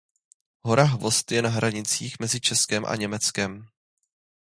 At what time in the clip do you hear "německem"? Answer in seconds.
2.95-3.67